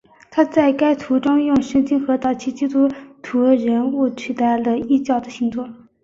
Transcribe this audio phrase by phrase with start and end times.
[0.31, 2.89] 他在该图中用圣经和早期基督
[3.21, 5.69] 徒人物取代了异教的星座。